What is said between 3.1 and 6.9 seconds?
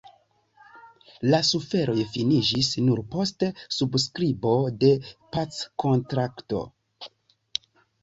post subskribo de packontrakto.